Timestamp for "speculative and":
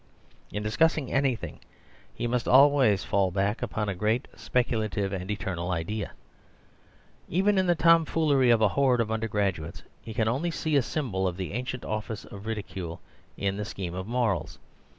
4.35-5.29